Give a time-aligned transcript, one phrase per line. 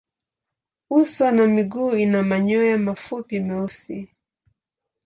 [0.89, 4.07] Uso na miguu ina manyoya mafupi meusi.